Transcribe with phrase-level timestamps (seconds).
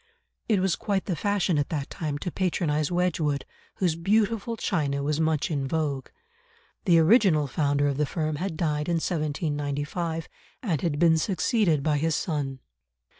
[0.49, 5.19] It was quite the fashion at that time to patronise Wedgwood, whose beautiful china was
[5.19, 6.07] much in vogue.
[6.85, 10.27] The original founder of the firm had died in 1795,
[10.63, 12.61] and had been succeeded by his son.